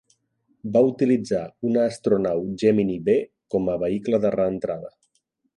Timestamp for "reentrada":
4.41-4.95